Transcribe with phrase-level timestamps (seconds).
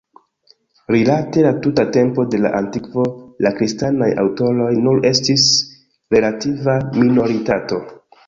[0.93, 3.03] Rilate la tuta tempo de la antikvo
[3.47, 5.45] la kristanaj aŭtoroj nur estis
[6.17, 7.79] relativa minoritato.